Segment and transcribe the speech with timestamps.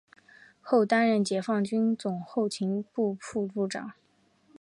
[0.63, 3.91] 后担任解放军总后勤部副部长。